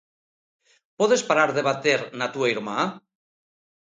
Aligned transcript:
Podes 1.03 1.23
parar 1.27 1.45
de 1.57 1.63
bater 1.67 1.97
na 2.21 2.27
túa 2.33 2.47
irmá? 2.55 2.79